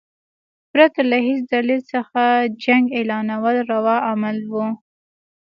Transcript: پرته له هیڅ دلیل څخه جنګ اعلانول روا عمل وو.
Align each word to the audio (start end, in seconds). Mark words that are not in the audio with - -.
پرته 0.71 1.01
له 1.11 1.17
هیڅ 1.27 1.41
دلیل 1.53 1.81
څخه 1.93 2.21
جنګ 2.63 2.85
اعلانول 2.97 3.55
روا 3.71 3.97
عمل 4.11 4.37
وو. 4.51 4.67